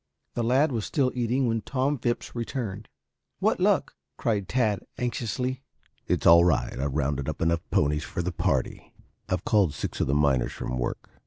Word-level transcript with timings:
The 0.33 0.43
lad 0.43 0.71
was 0.71 0.83
still 0.83 1.11
eating 1.13 1.45
when 1.45 1.61
Tom 1.61 1.99
Phipps 1.99 2.33
returned. 2.33 2.89
"What 3.37 3.59
luck?" 3.59 3.93
cried 4.17 4.49
Tad 4.49 4.79
anxiously. 4.97 5.61
"It's 6.07 6.25
all 6.25 6.43
right. 6.43 6.79
I've 6.79 6.95
rounded 6.95 7.29
up 7.29 7.39
enough 7.39 7.61
ponies 7.69 8.03
for 8.03 8.23
the 8.23 8.31
party. 8.31 8.95
I 9.29 9.33
have 9.33 9.45
called 9.45 9.75
six 9.75 10.01
of 10.01 10.07
the 10.07 10.15
miners 10.15 10.53
from 10.53 10.79
work. 10.79 11.07